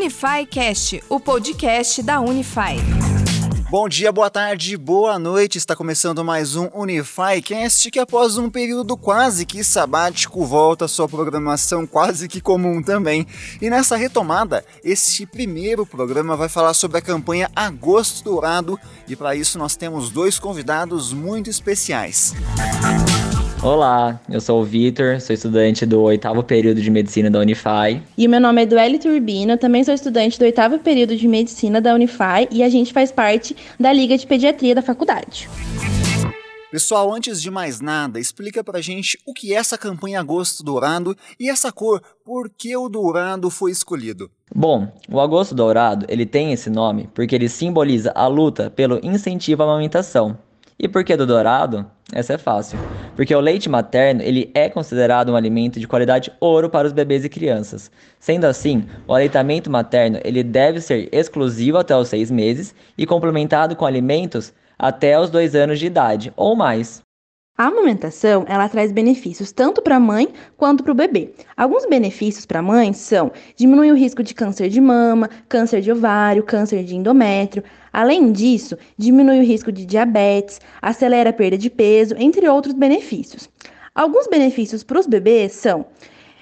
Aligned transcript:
Unify 0.00 0.46
Cast, 0.46 1.04
o 1.10 1.20
podcast 1.20 2.02
da 2.02 2.20
Unify. 2.20 2.78
Bom 3.70 3.86
dia, 3.86 4.10
boa 4.10 4.30
tarde, 4.30 4.74
boa 4.74 5.18
noite. 5.18 5.58
Está 5.58 5.76
começando 5.76 6.24
mais 6.24 6.56
um 6.56 6.70
Unify 6.72 7.42
Cast 7.44 7.90
que 7.90 7.98
após 7.98 8.38
um 8.38 8.48
período 8.48 8.96
quase 8.96 9.44
que 9.44 9.62
sabático 9.62 10.42
volta 10.46 10.86
à 10.86 10.88
sua 10.88 11.06
programação 11.06 11.86
quase 11.86 12.28
que 12.28 12.40
comum 12.40 12.82
também. 12.82 13.26
E 13.60 13.68
nessa 13.68 13.94
retomada, 13.94 14.64
este 14.82 15.26
primeiro 15.26 15.84
programa 15.84 16.34
vai 16.34 16.48
falar 16.48 16.72
sobre 16.72 16.96
a 16.96 17.02
campanha 17.02 17.50
Agosto 17.54 18.24
Dourado 18.24 18.80
e 19.06 19.14
para 19.14 19.36
isso 19.36 19.58
nós 19.58 19.76
temos 19.76 20.08
dois 20.08 20.38
convidados 20.38 21.12
muito 21.12 21.50
especiais. 21.50 22.32
Música 22.56 23.19
Olá, 23.62 24.18
eu 24.30 24.40
sou 24.40 24.62
o 24.62 24.64
Vitor, 24.64 25.20
sou 25.20 25.34
estudante 25.34 25.84
do 25.84 26.00
oitavo 26.00 26.42
período 26.42 26.80
de 26.80 26.90
medicina 26.90 27.30
da 27.30 27.40
Unify. 27.40 28.00
E 28.16 28.26
o 28.26 28.30
meu 28.30 28.40
nome 28.40 28.62
é 28.62 28.66
Dueli 28.66 28.98
Turbino, 28.98 29.58
também 29.58 29.84
sou 29.84 29.92
estudante 29.92 30.38
do 30.38 30.46
oitavo 30.46 30.78
período 30.78 31.14
de 31.14 31.28
medicina 31.28 31.78
da 31.78 31.94
Unify 31.94 32.48
e 32.50 32.62
a 32.62 32.70
gente 32.70 32.90
faz 32.90 33.12
parte 33.12 33.54
da 33.78 33.92
Liga 33.92 34.16
de 34.16 34.26
Pediatria 34.26 34.74
da 34.74 34.80
faculdade. 34.80 35.46
Pessoal, 36.70 37.12
antes 37.12 37.42
de 37.42 37.50
mais 37.50 37.82
nada, 37.82 38.18
explica 38.18 38.64
pra 38.64 38.80
gente 38.80 39.18
o 39.26 39.34
que 39.34 39.52
é 39.52 39.56
essa 39.56 39.76
campanha 39.76 40.20
Agosto 40.20 40.62
Dourado 40.62 41.14
e 41.38 41.50
essa 41.50 41.70
cor, 41.70 42.00
por 42.24 42.48
que 42.48 42.74
o 42.74 42.88
dourado 42.88 43.50
foi 43.50 43.72
escolhido? 43.72 44.30
Bom, 44.54 44.90
o 45.06 45.20
Agosto 45.20 45.54
Dourado, 45.54 46.06
ele 46.08 46.24
tem 46.24 46.54
esse 46.54 46.70
nome 46.70 47.10
porque 47.14 47.34
ele 47.34 47.48
simboliza 47.48 48.10
a 48.14 48.26
luta 48.26 48.70
pelo 48.70 48.98
incentivo 49.04 49.62
à 49.62 49.66
amamentação. 49.66 50.38
E 50.82 50.88
por 50.88 51.04
que 51.04 51.14
do 51.14 51.26
dourado? 51.26 51.84
Essa 52.10 52.32
é 52.32 52.38
fácil. 52.38 52.78
Porque 53.14 53.34
o 53.34 53.40
leite 53.40 53.68
materno 53.68 54.22
ele 54.22 54.50
é 54.54 54.66
considerado 54.70 55.30
um 55.30 55.36
alimento 55.36 55.78
de 55.78 55.86
qualidade 55.86 56.32
ouro 56.40 56.70
para 56.70 56.86
os 56.86 56.92
bebês 56.94 57.22
e 57.22 57.28
crianças. 57.28 57.90
Sendo 58.18 58.46
assim, 58.46 58.86
o 59.06 59.12
aleitamento 59.12 59.70
materno 59.70 60.18
ele 60.24 60.42
deve 60.42 60.80
ser 60.80 61.10
exclusivo 61.12 61.76
até 61.76 61.94
os 61.94 62.08
seis 62.08 62.30
meses 62.30 62.74
e 62.96 63.04
complementado 63.04 63.76
com 63.76 63.84
alimentos 63.84 64.54
até 64.78 65.20
os 65.20 65.28
dois 65.28 65.54
anos 65.54 65.78
de 65.78 65.84
idade 65.84 66.32
ou 66.34 66.56
mais. 66.56 67.02
A 67.60 67.66
amamentação, 67.66 68.46
ela 68.48 68.70
traz 68.70 68.90
benefícios 68.90 69.52
tanto 69.52 69.82
para 69.82 69.96
a 69.96 70.00
mãe 70.00 70.28
quanto 70.56 70.82
para 70.82 70.92
o 70.92 70.94
bebê. 70.94 71.34
Alguns 71.54 71.84
benefícios 71.84 72.46
para 72.46 72.60
a 72.60 72.62
mãe 72.62 72.94
são 72.94 73.30
diminui 73.54 73.92
o 73.92 73.94
risco 73.94 74.22
de 74.22 74.32
câncer 74.32 74.70
de 74.70 74.80
mama, 74.80 75.28
câncer 75.46 75.82
de 75.82 75.92
ovário, 75.92 76.42
câncer 76.42 76.82
de 76.84 76.96
endométrio. 76.96 77.62
Além 77.92 78.32
disso, 78.32 78.78
diminui 78.96 79.40
o 79.40 79.44
risco 79.44 79.70
de 79.70 79.84
diabetes, 79.84 80.58
acelera 80.80 81.28
a 81.28 81.34
perda 81.34 81.58
de 81.58 81.68
peso, 81.68 82.14
entre 82.16 82.48
outros 82.48 82.72
benefícios. 82.74 83.46
Alguns 83.94 84.26
benefícios 84.26 84.82
para 84.82 84.98
os 84.98 85.06
bebês 85.06 85.52
são 85.52 85.84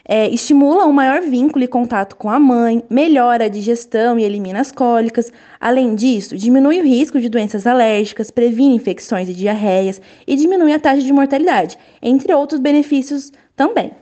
é, 0.09 0.27
estimula 0.31 0.87
um 0.87 0.93
maior 0.93 1.21
vínculo 1.21 1.63
e 1.63 1.69
contato 1.69 2.17
com 2.17 2.31
a 2.31 2.41
mãe, 2.41 2.83
melhora 2.89 3.45
a 3.45 3.49
digestão 3.49 4.19
e 4.19 4.25
elimina 4.25 4.59
as 4.59 4.73
cólicas. 4.73 5.31
Além 5.61 5.95
disso, 5.95 6.35
diminui 6.35 6.81
o 6.81 6.85
risco 6.85 7.21
de 7.21 7.29
doenças 7.29 7.67
alérgicas, 7.67 8.31
previne 8.31 8.75
infecções 8.75 9.29
e 9.29 9.35
diarreias 9.35 10.01
e 10.27 10.35
diminui 10.35 10.73
a 10.73 10.81
taxa 10.81 11.03
de 11.03 11.13
mortalidade, 11.13 11.77
entre 12.01 12.33
outros 12.33 12.59
benefícios 12.59 13.31
também. 13.55 13.93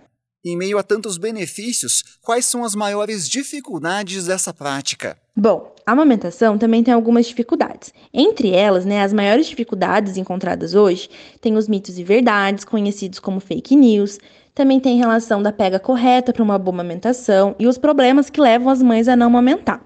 Em 0.45 0.57
meio 0.57 0.79
a 0.79 0.83
tantos 0.84 1.19
benefícios, 1.19 2.05
quais 2.23 2.47
são 2.47 2.62
as 2.62 2.77
maiores 2.77 3.29
dificuldades 3.29 4.27
dessa 4.27 4.55
prática? 4.55 5.19
Bom, 5.37 5.75
a 5.84 5.91
amamentação 5.91 6.57
também 6.57 6.84
tem 6.84 6.95
algumas 6.95 7.27
dificuldades. 7.27 7.93
Entre 8.15 8.51
elas, 8.51 8.84
né, 8.84 9.03
as 9.03 9.12
maiores 9.12 9.49
dificuldades 9.49 10.17
encontradas 10.17 10.73
hoje 10.73 11.11
tem 11.41 11.57
os 11.57 11.67
mitos 11.67 11.99
e 11.99 12.05
verdades, 12.05 12.65
conhecidos 12.65 13.19
como 13.19 13.41
fake 13.41 13.75
news, 13.75 14.21
também 14.57 14.81
tem 14.81 14.97
relação 14.97 15.43
da 15.43 15.53
pega 15.53 15.79
correta 15.79 16.33
para 16.33 16.43
uma 16.43 16.59
boa 16.59 16.75
amamentação 16.75 17.55
e 17.59 17.67
os 17.67 17.77
problemas 17.77 18.31
que 18.31 18.41
levam 18.41 18.71
as 18.71 18.83
mães 18.83 19.07
a 19.07 19.15
não 19.15 19.27
amamentar. 19.27 19.83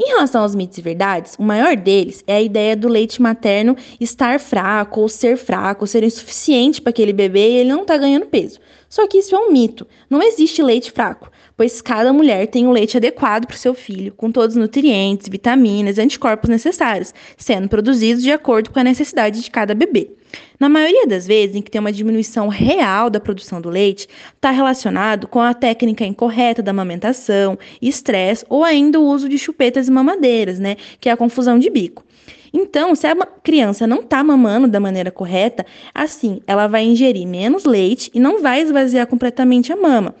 Em 0.00 0.08
relação 0.08 0.40
aos 0.40 0.54
mitos 0.54 0.78
e 0.78 0.80
verdades, 0.80 1.36
o 1.38 1.42
maior 1.42 1.76
deles 1.76 2.24
é 2.26 2.36
a 2.36 2.40
ideia 2.40 2.74
do 2.74 2.88
leite 2.88 3.20
materno 3.20 3.76
estar 4.00 4.40
fraco 4.40 5.02
ou 5.02 5.08
ser 5.08 5.36
fraco, 5.36 5.86
ser 5.86 6.02
insuficiente 6.02 6.80
para 6.80 6.88
aquele 6.88 7.12
bebê 7.12 7.50
e 7.50 7.56
ele 7.58 7.68
não 7.68 7.82
está 7.82 7.98
ganhando 7.98 8.24
peso. 8.24 8.58
Só 8.88 9.06
que 9.06 9.18
isso 9.18 9.34
é 9.36 9.38
um 9.38 9.52
mito. 9.52 9.86
Não 10.08 10.22
existe 10.22 10.62
leite 10.62 10.90
fraco, 10.90 11.30
pois 11.54 11.82
cada 11.82 12.10
mulher 12.10 12.46
tem 12.46 12.66
o 12.66 12.72
leite 12.72 12.96
adequado 12.96 13.46
para 13.46 13.54
o 13.54 13.58
seu 13.58 13.74
filho, 13.74 14.14
com 14.16 14.32
todos 14.32 14.56
os 14.56 14.62
nutrientes, 14.62 15.28
vitaminas 15.28 15.98
e 15.98 16.00
anticorpos 16.00 16.48
necessários, 16.48 17.12
sendo 17.36 17.68
produzidos 17.68 18.22
de 18.22 18.32
acordo 18.32 18.70
com 18.70 18.80
a 18.80 18.84
necessidade 18.84 19.42
de 19.42 19.50
cada 19.50 19.74
bebê. 19.74 20.10
Na 20.60 20.68
maioria 20.68 21.06
das 21.06 21.26
vezes 21.26 21.56
em 21.56 21.62
que 21.62 21.70
tem 21.70 21.80
uma 21.80 21.90
diminuição 21.90 22.46
real 22.48 23.08
da 23.08 23.18
produção 23.18 23.62
do 23.62 23.70
leite, 23.70 24.06
está 24.34 24.50
relacionado 24.50 25.26
com 25.26 25.40
a 25.40 25.54
técnica 25.54 26.04
incorreta 26.04 26.62
da 26.62 26.70
amamentação, 26.70 27.58
estresse 27.80 28.44
ou 28.46 28.62
ainda 28.62 29.00
o 29.00 29.06
uso 29.06 29.26
de 29.26 29.38
chupetas 29.38 29.88
e 29.88 29.90
mamadeiras, 29.90 30.58
né, 30.58 30.76
que 31.00 31.08
é 31.08 31.12
a 31.12 31.16
confusão 31.16 31.58
de 31.58 31.70
bico. 31.70 32.04
Então, 32.52 32.94
se 32.94 33.06
a 33.06 33.16
criança 33.42 33.86
não 33.86 34.00
está 34.00 34.22
mamando 34.22 34.68
da 34.68 34.78
maneira 34.78 35.10
correta, 35.10 35.64
assim, 35.94 36.42
ela 36.46 36.66
vai 36.66 36.84
ingerir 36.84 37.26
menos 37.26 37.64
leite 37.64 38.10
e 38.12 38.20
não 38.20 38.42
vai 38.42 38.60
esvaziar 38.60 39.06
completamente 39.06 39.72
a 39.72 39.76
mama. 39.76 40.14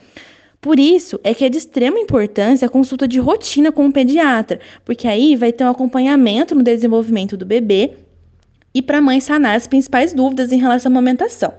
Por 0.58 0.78
isso 0.78 1.20
é 1.22 1.34
que 1.34 1.44
é 1.44 1.50
de 1.50 1.58
extrema 1.58 1.98
importância 1.98 2.64
a 2.64 2.70
consulta 2.70 3.06
de 3.06 3.20
rotina 3.20 3.70
com 3.70 3.86
o 3.86 3.92
pediatra, 3.92 4.58
porque 4.86 5.06
aí 5.06 5.36
vai 5.36 5.52
ter 5.52 5.64
um 5.64 5.70
acompanhamento 5.70 6.54
no 6.54 6.62
desenvolvimento 6.62 7.36
do 7.36 7.44
bebê 7.44 7.92
e 8.74 8.80
para 8.82 8.98
a 8.98 9.02
mãe 9.02 9.20
sanar 9.20 9.56
as 9.56 9.66
principais 9.66 10.12
dúvidas 10.12 10.52
em 10.52 10.58
relação 10.58 10.90
à 10.90 10.92
amamentação. 10.92 11.52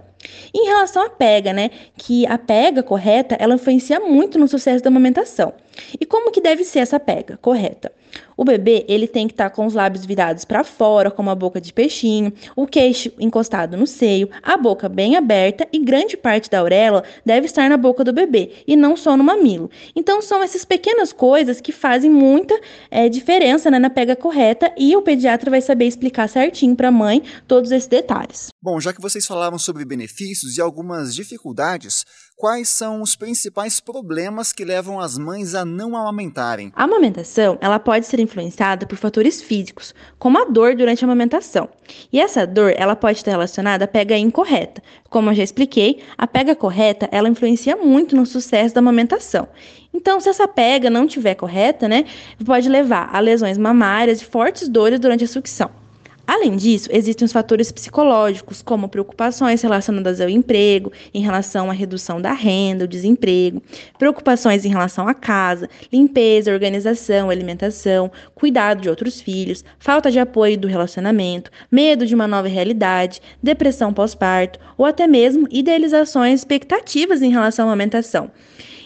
Em 0.54 0.66
relação 0.66 1.04
à 1.04 1.10
pega, 1.10 1.52
né, 1.52 1.72
que 1.98 2.26
a 2.28 2.38
pega 2.38 2.84
correta, 2.84 3.36
ela 3.40 3.56
influencia 3.56 4.00
muito 4.00 4.38
no 4.38 4.48
sucesso 4.48 4.84
da 4.84 4.90
amamentação. 4.90 5.54
E 6.00 6.06
como 6.06 6.32
que 6.32 6.42
deve 6.42 6.64
ser 6.64 6.80
essa 6.80 7.00
pega 7.00 7.38
correta? 7.38 7.92
O 8.42 8.44
bebê, 8.44 8.84
ele 8.88 9.08
tem 9.08 9.28
que 9.28 9.36
estar 9.36 9.52
tá 9.52 9.56
com 9.56 9.68
os 9.68 9.76
lábios 9.76 10.04
virados 10.04 10.46
para 10.46 10.64
fora, 10.64 11.12
com 11.12 11.22
uma 11.22 11.36
boca 11.36 11.62
de 11.62 11.72
peixinho, 11.72 12.34
o 12.56 12.66
queixo 12.66 13.12
encostado 13.20 13.78
no 13.78 13.86
seio, 13.86 14.32
a 14.42 14.58
boca 14.58 14.90
bem 14.90 15.16
aberta 15.16 15.68
e 15.72 15.78
grande 15.78 16.18
parte 16.18 16.50
da 16.50 16.58
auréola 16.58 17.04
deve 17.24 17.46
estar 17.46 17.70
na 17.70 17.78
boca 17.78 18.04
do 18.04 18.12
bebê 18.12 18.64
e 18.66 18.76
não 18.76 18.98
só 18.98 19.16
no 19.16 19.24
mamilo. 19.24 19.70
Então, 19.96 20.24
são 20.24 20.42
essas 20.42 20.66
pequenas 20.66 21.14
coisas 21.14 21.62
que 21.62 21.72
fazem 21.72 22.10
muita 22.10 22.60
é, 22.90 23.08
diferença 23.08 23.70
né, 23.70 23.78
na 23.78 23.92
pega 23.92 24.16
correta 24.16 24.74
e 24.76 24.96
o 24.96 25.04
pediatra 25.04 25.52
vai 25.52 25.62
saber 25.62 25.86
explicar 25.86 26.28
certinho 26.28 26.76
para 26.76 26.88
a 26.88 26.92
mãe 26.92 27.22
todos 27.48 27.70
esses 27.70 27.88
detalhes. 27.88 28.48
Bom, 28.60 28.80
já 28.80 28.92
que 28.92 29.02
vocês 29.02 29.24
falaram 29.24 29.60
sobre 29.60 29.86
benefícios 29.86 30.58
e 30.58 30.62
algumas 30.62 31.14
dificuldades, 31.14 32.06
quais 32.42 32.70
são 32.70 33.04
os 33.04 33.16
principais 33.16 33.80
problemas 33.80 34.52
que 34.52 34.66
levam 34.66 35.00
as 35.00 35.16
mães 35.16 35.54
a 35.54 35.64
não 35.64 35.96
amamentarem? 35.96 36.74
A 36.76 36.86
amamentação, 36.86 37.56
ela 37.62 37.78
pode 37.78 38.08
ser 38.08 38.20
influenciada 38.20 38.88
por 38.88 38.98
fatores 38.98 39.44
físicos, 39.44 39.94
como 40.18 40.42
a 40.42 40.46
dor 40.46 40.76
durante 40.76 41.06
a 41.06 41.08
amamentação. 41.08 41.70
E 42.12 42.20
essa 42.20 42.48
dor, 42.48 42.74
ela 42.76 42.96
pode 42.96 43.20
estar 43.20 43.30
relacionada 43.30 43.86
à 43.86 43.88
pega 43.88 44.18
incorreta. 44.18 44.82
Como 45.08 45.30
eu 45.30 45.36
já 45.36 45.44
expliquei, 45.44 46.02
a 46.18 46.26
pega 46.26 46.56
correta, 46.56 47.08
ela 47.12 47.30
influencia 47.30 47.76
muito 47.76 48.16
no 48.16 48.26
sucesso 48.26 48.74
da 48.74 48.80
amamentação. 48.80 49.48
Então, 49.94 50.20
se 50.20 50.28
essa 50.28 50.48
pega 50.48 50.90
não 50.90 51.06
estiver 51.06 51.36
correta, 51.36 51.88
né, 51.88 52.06
pode 52.44 52.68
levar 52.68 53.08
a 53.14 53.20
lesões 53.20 53.60
mamárias 53.60 54.20
e 54.20 54.26
fortes 54.26 54.68
dores 54.68 55.00
durante 55.00 55.24
a 55.24 55.28
sucção. 55.28 55.81
Além 56.26 56.56
disso, 56.56 56.90
existem 56.92 57.26
os 57.26 57.32
fatores 57.32 57.72
psicológicos, 57.72 58.62
como 58.62 58.88
preocupações 58.88 59.62
relacionadas 59.62 60.22
ao 60.22 60.30
emprego, 60.30 60.92
em 61.14 61.22
relação 61.22 61.70
à 61.70 61.74
redução 61.74 62.22
da 62.22 62.32
renda, 62.32 62.86
o 62.86 62.88
desemprego, 62.88 63.62
preocupações 63.98 64.64
em 64.64 64.70
relação 64.70 65.08
à 65.08 65.14
casa, 65.14 65.68
limpeza, 65.92 66.54
organização, 66.54 67.30
alimentação, 67.30 68.12
cuidado 68.36 68.82
de 68.82 68.90
outros 68.90 69.20
filhos, 69.20 69.66
falta 69.80 70.12
de 70.12 70.20
apoio 70.20 70.58
do 70.58 70.68
relacionamento, 70.68 71.52
medo 71.72 72.06
de 72.06 72.16
uma 72.16 72.28
nova 72.28 72.48
realidade, 72.48 73.22
depressão 73.42 73.94
pós-parto 73.94 74.60
ou 74.78 74.86
até 74.86 75.08
mesmo 75.08 75.48
idealizações, 75.52 76.40
expectativas 76.40 77.22
em 77.22 77.32
relação 77.32 77.68
à 77.68 77.72
alimentação. 77.72 78.32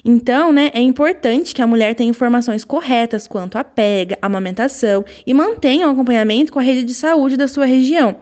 Então, 0.07 0.53
né, 0.53 0.69
é 0.71 0.79
importante 0.79 1.55
que 1.55 1.63
a 1.63 1.65
mulher 1.67 1.95
tenha 1.95 2.11
informações 2.11 2.63
corretas 2.63 3.27
quanto 3.27 3.57
à 3.57 3.63
pega, 3.63 4.15
amamentação 4.21 5.03
e 5.25 5.33
mantenha 5.33 5.87
o 5.87 5.89
acompanhamento 5.89 6.53
com 6.53 6.59
a 6.59 6.61
rede 6.61 6.83
de 6.83 6.93
saúde 6.93 7.35
da 7.35 7.47
sua 7.47 7.65
região. 7.65 8.15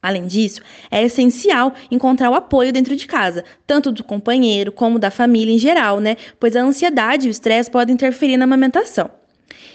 Além 0.00 0.26
disso, 0.26 0.62
é 0.90 1.04
essencial 1.04 1.74
encontrar 1.90 2.30
o 2.30 2.34
apoio 2.34 2.72
dentro 2.72 2.96
de 2.96 3.06
casa, 3.06 3.44
tanto 3.66 3.92
do 3.92 4.02
companheiro 4.02 4.72
como 4.72 4.98
da 4.98 5.10
família 5.10 5.52
em 5.52 5.58
geral, 5.58 6.00
né? 6.00 6.16
Pois 6.40 6.56
a 6.56 6.62
ansiedade 6.62 7.26
e 7.26 7.28
o 7.28 7.30
estresse 7.30 7.70
podem 7.70 7.94
interferir 7.94 8.38
na 8.38 8.44
amamentação. 8.44 9.10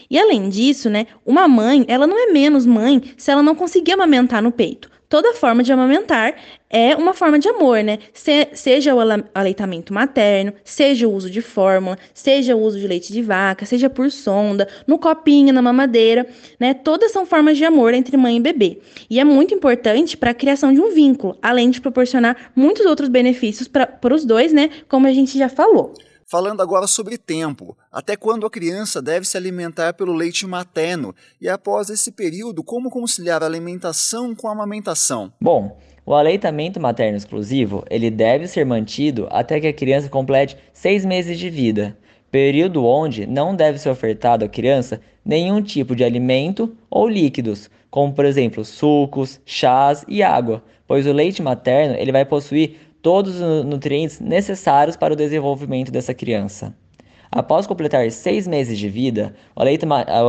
E 0.09 0.17
além 0.17 0.50
disso, 0.50 0.89
né, 0.89 1.06
uma 1.24 1.47
mãe, 1.47 1.85
ela 1.88 2.07
não 2.07 2.17
é 2.17 2.31
menos 2.31 2.65
mãe 2.65 3.00
se 3.15 3.29
ela 3.29 3.44
não 3.44 3.53
conseguir 3.53 3.91
amamentar 3.91 4.41
no 4.41 4.51
peito 4.51 4.90
toda 5.12 5.34
forma 5.34 5.62
de 5.62 5.74
amamentar 5.74 6.36
é 6.69 6.96
uma 6.96 7.13
forma 7.13 7.38
de 7.38 7.50
amor, 7.50 7.84
né? 7.84 8.00
Se, 8.13 8.48
seja 8.54 8.96
o 8.96 9.00
aleitamento 9.36 9.94
materno, 9.94 10.54
seja 10.63 11.06
o 11.06 11.12
uso 11.12 11.30
de 11.30 11.42
fórmula, 11.42 11.98
seja 12.13 12.56
o 12.56 12.62
uso 12.62 12.80
de 12.80 12.88
leite 12.88 13.12
de 13.12 13.22
vaca, 13.22 13.66
seja 13.66 13.90
por 13.90 14.10
sonda, 14.10 14.69
no 14.88 14.98
copinho, 14.98 15.54
na 15.54 15.62
mamadeira, 15.62 16.25
né? 16.58 16.74
Todas 16.74 17.12
são 17.12 17.25
formas 17.25 17.58
de 17.58 17.66
amor 17.66 17.94
entre 17.94 18.16
mãe 18.16 18.38
e 18.38 18.40
bebê. 18.40 18.80
E 19.10 19.19
é 19.19 19.24
muito 19.25 19.54
importante 19.54 20.16
para 20.16 20.31
a 20.31 20.34
criação 20.34 20.74
de 20.74 20.80
um 20.80 20.94
vínculo, 20.94 21.38
além 21.42 21.69
de 21.69 21.81
proporcionar 21.81 22.50
muitos 22.56 22.86
outros 22.86 23.10
benefícios 23.10 23.68
para 23.68 24.16
os 24.16 24.24
dois, 24.24 24.54
né? 24.54 24.69
Como 24.88 25.08
a 25.08 25.12
gente 25.12 25.38
já 25.38 25.50
falou. 25.50 25.94
Falando 26.31 26.62
agora 26.62 26.88
sobre 26.88 27.18
tempo, 27.18 27.78
até 27.92 28.16
quando 28.16 28.45
a 28.45 28.50
criança 28.50 29.01
deve 29.01 29.28
se 29.28 29.36
alimentar 29.36 29.95
pelo 29.95 30.13
leite 30.13 30.48
materno 30.48 31.13
e 31.42 31.50
após 31.50 31.89
esse 31.89 32.10
período, 32.10 32.63
como 32.63 32.89
conciliar 32.89 33.44
a 33.44 33.45
alimentação 33.45 34.33
com 34.33 34.48
a 34.48 34.54
amamentação? 34.54 35.33
Bom, 35.42 35.78
o 36.06 36.13
aleitamento 36.13 36.80
materno 36.80 37.18
exclusivo 37.18 37.83
ele 37.89 38.10
deve 38.10 38.48
ser 38.48 38.66
mantido 38.66 39.28
até 39.30 39.60
que 39.60 39.68
a 39.68 39.74
criança 39.74 40.07
complete 40.07 40.56
seis 40.72 41.04
meses 41.04 41.38
de 41.38 41.50
vida, 41.50 41.98
período 42.31 42.86
onde 42.86 43.27
não 43.27 43.54
deve 43.54 43.77
ser 43.77 43.89
ofertado 43.89 44.45
à 44.45 44.48
criança 44.48 45.01
nenhum 45.25 45.62
tipo 45.62 45.94
de 45.94 46.06
alimento 46.06 46.74
ou 46.89 47.10
líquidos, 47.10 47.69
como 47.89 48.13
por 48.13 48.24
exemplo 48.24 48.63
sucos, 48.63 49.42
chás 49.45 50.06
e 50.07 50.24
água, 50.24 50.63
pois 50.88 51.06
o 51.06 51.12
leite 51.12 51.42
materno 51.42 51.94
ele 51.98 52.13
vai 52.13 52.24
possuir 52.24 52.90
todos 53.01 53.39
os 53.39 53.65
nutrientes 53.65 54.19
necessários 54.19 54.95
para 54.95 55.13
o 55.13 55.18
desenvolvimento 55.18 55.92
dessa 55.92 56.13
criança. 56.13 56.74
Após 57.31 57.65
completar 57.65 58.12
seis 58.12 58.45
meses 58.45 58.77
de 58.77 58.89
vida, 58.89 59.33
o, 59.56 59.62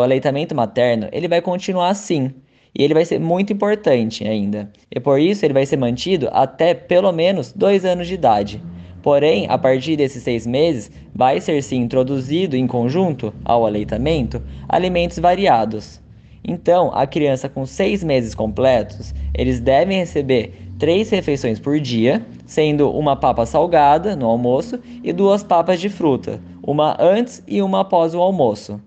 aleitamento 0.02 0.54
materno 0.54 1.08
ele 1.12 1.26
vai 1.26 1.40
continuar 1.40 1.88
assim, 1.88 2.32
e 2.74 2.82
ele 2.82 2.94
vai 2.94 3.04
ser 3.04 3.18
muito 3.18 3.52
importante 3.52 4.26
ainda. 4.26 4.70
E 4.90 4.98
por 4.98 5.20
isso 5.20 5.44
ele 5.44 5.52
vai 5.52 5.66
ser 5.66 5.76
mantido 5.76 6.28
até 6.32 6.72
pelo 6.74 7.12
menos 7.12 7.52
dois 7.52 7.84
anos 7.84 8.06
de 8.06 8.14
idade. 8.14 8.62
Porém, 9.02 9.46
a 9.48 9.58
partir 9.58 9.96
desses 9.96 10.22
seis 10.22 10.46
meses, 10.46 10.90
vai 11.12 11.40
ser 11.40 11.60
sim 11.62 11.80
introduzido 11.80 12.56
em 12.56 12.66
conjunto 12.66 13.34
ao 13.44 13.66
aleitamento 13.66 14.40
alimentos 14.68 15.18
variados. 15.18 16.00
Então, 16.44 16.90
a 16.92 17.06
criança 17.06 17.48
com 17.48 17.64
seis 17.64 18.02
meses 18.02 18.34
completos, 18.34 19.14
eles 19.32 19.60
devem 19.60 19.98
receber 19.98 20.54
três 20.78 21.08
refeições 21.10 21.60
por 21.60 21.78
dia, 21.78 22.26
sendo 22.44 22.90
uma 22.90 23.14
papa 23.14 23.46
salgada 23.46 24.16
no 24.16 24.26
almoço 24.26 24.80
e 25.04 25.12
duas 25.12 25.44
papas 25.44 25.80
de 25.80 25.88
fruta, 25.88 26.40
uma 26.62 26.96
antes 27.00 27.42
e 27.46 27.62
uma 27.62 27.82
após 27.82 28.14
o 28.14 28.20
almoço. 28.20 28.80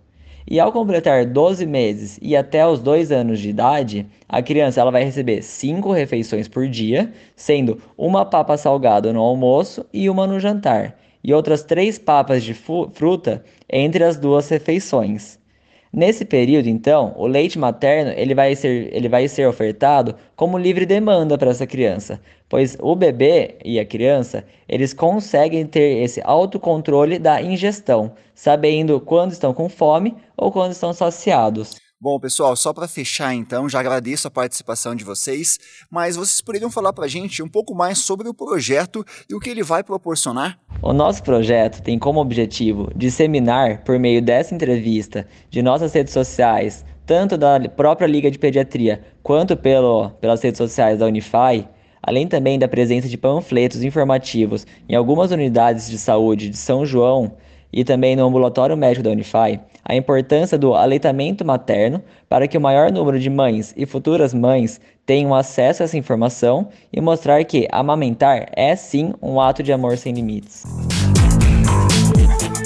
E 0.48 0.60
ao 0.60 0.72
completar 0.72 1.26
12 1.26 1.66
meses 1.66 2.20
e 2.22 2.36
até 2.36 2.68
os 2.68 2.80
2 2.80 3.12
anos 3.12 3.40
de 3.40 3.50
idade, 3.50 4.06
a 4.28 4.44
criança 4.44 4.82
ela 4.82 4.92
vai 4.92 5.04
receber 5.04 5.42
5 5.42 5.92
refeições 5.92 6.48
por 6.48 6.68
dia, 6.68 7.12
sendo 7.36 7.82
uma 7.98 8.26
papa 8.26 8.56
salgada 8.58 9.12
no 9.12 9.22
almoço 9.22 9.86
e 9.92 10.08
uma 10.10 10.28
no 10.28 10.40
jantar, 10.40 10.98
e 11.24 11.34
outras 11.34 11.64
3 11.64 11.98
papas 11.98 12.44
de 12.44 12.54
fruta 12.54 13.44
entre 13.68 14.04
as 14.04 14.18
duas 14.18 14.48
refeições. 14.50 15.40
Nesse 15.96 16.26
período, 16.26 16.68
então, 16.68 17.14
o 17.16 17.26
leite 17.26 17.58
materno 17.58 18.12
ele 18.18 18.36
vai 18.36 18.54
ser, 18.54 18.94
ele 18.94 19.08
vai 19.08 19.30
ser 19.30 19.48
ofertado 19.48 20.14
como 20.36 20.58
livre 20.58 20.86
demanda 20.86 21.38
para 21.38 21.52
essa 21.52 21.66
criança, 21.66 22.20
pois 22.50 22.76
o 22.82 22.98
bebê 22.98 23.56
e 23.64 23.80
a 23.80 23.86
criança 23.86 24.46
eles 24.68 24.94
conseguem 24.94 25.66
ter 25.66 26.04
esse 26.04 26.20
autocontrole 26.26 27.18
da 27.18 27.42
ingestão, 27.42 28.14
sabendo 28.34 29.00
quando 29.00 29.32
estão 29.32 29.54
com 29.54 29.70
fome 29.70 30.14
ou 30.36 30.52
quando 30.52 30.74
estão 30.74 30.92
saciados. 30.92 31.85
Bom, 32.06 32.20
pessoal, 32.20 32.56
só 32.56 32.72
para 32.72 32.88
fechar 32.88 33.34
então, 33.34 33.68
já 33.68 33.80
agradeço 33.80 34.28
a 34.28 34.30
participação 34.32 34.94
de 34.94 35.04
vocês, 35.04 35.58
mas 35.90 36.16
vocês 36.16 36.40
poderiam 36.40 36.70
falar 36.70 36.94
para 36.94 37.06
a 37.06 37.08
gente 37.08 37.42
um 37.42 37.48
pouco 37.50 37.74
mais 37.74 37.98
sobre 37.98 38.30
o 38.30 38.34
projeto 38.36 39.04
e 39.28 39.34
o 39.34 39.40
que 39.40 39.50
ele 39.50 39.64
vai 39.64 39.84
proporcionar? 39.84 40.60
O 40.84 40.94
nosso 40.94 41.24
projeto 41.24 41.82
tem 41.82 41.98
como 41.98 42.20
objetivo 42.20 42.92
disseminar, 42.96 43.84
por 43.84 43.98
meio 43.98 44.22
dessa 44.22 44.54
entrevista, 44.54 45.28
de 45.50 45.64
nossas 45.64 45.94
redes 45.94 46.14
sociais, 46.14 46.86
tanto 47.08 47.40
da 47.40 47.60
própria 47.68 48.06
Liga 48.06 48.30
de 48.30 48.38
Pediatria 48.38 49.04
quanto 49.24 49.58
pelo, 49.58 50.12
pelas 50.22 50.44
redes 50.44 50.60
sociais 50.60 51.00
da 51.00 51.08
Unify, 51.08 51.68
além 52.04 52.28
também 52.28 52.60
da 52.60 52.68
presença 52.68 53.10
de 53.10 53.18
panfletos 53.18 53.84
informativos 53.84 54.68
em 54.88 54.94
algumas 54.94 55.32
unidades 55.32 55.90
de 55.90 55.98
saúde 55.98 56.50
de 56.52 56.58
São 56.58 56.86
João 56.86 57.36
e 57.76 57.84
também 57.84 58.16
no 58.16 58.26
ambulatório 58.26 58.78
médico 58.78 59.04
da 59.04 59.12
Unify, 59.12 59.60
a 59.84 59.94
importância 59.94 60.58
do 60.58 60.74
aleitamento 60.74 61.44
materno 61.44 62.02
para 62.30 62.48
que 62.48 62.58
o 62.58 62.62
maior 62.62 62.90
número 62.90 63.20
de 63.20 63.30
mães 63.30 63.74
e 63.76 63.86
futuras 63.86 64.34
mães 64.34 64.80
tenham 65.06 65.36
acesso 65.36 65.84
a 65.84 65.86
essa 65.86 65.98
informação 65.98 66.70
e 66.92 67.02
mostrar 67.02 67.44
que 67.44 67.68
amamentar 67.70 68.48
é 68.54 68.76
sim 68.78 69.14
um 69.22 69.42
ato 69.42 69.62
de 69.62 69.74
amor 69.74 69.98
sem 69.98 70.14
limites. 70.14 70.64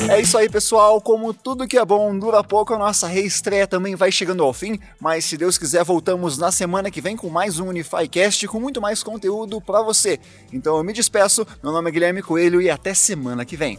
É 0.10 0.22
isso 0.22 0.38
aí, 0.38 0.50
pessoal. 0.50 1.00
Como 1.02 1.34
tudo 1.34 1.68
que 1.68 1.78
é 1.78 1.86
bom 1.86 2.18
dura 2.18 2.44
pouco, 2.44 2.74
a 2.74 2.78
nossa 2.78 3.08
reestreia 3.08 3.68
também 3.68 3.96
vai 3.96 4.12
chegando 4.12 4.44
ao 4.44 4.54
fim. 4.54 4.80
Mas 5.00 5.26
se 5.26 5.38
Deus 5.38 5.58
quiser, 5.58 5.84
voltamos 5.84 6.38
na 6.38 6.52
semana 6.52 6.90
que 6.90 7.02
vem 7.02 7.16
com 7.16 7.30
mais 7.30 7.60
um 7.60 7.68
UnifyCast 7.68 8.48
com 8.48 8.60
muito 8.60 8.82
mais 8.82 9.04
conteúdo 9.04 9.62
para 9.62 9.84
você. 9.84 10.20
Então 10.52 10.78
eu 10.78 10.84
me 10.84 10.94
despeço. 10.94 11.46
Meu 11.62 11.72
nome 11.72 11.90
é 11.90 11.92
Guilherme 11.92 12.24
Coelho 12.24 12.62
e 12.62 12.70
até 12.72 12.94
semana 12.94 13.46
que 13.46 13.56
vem. 13.56 13.78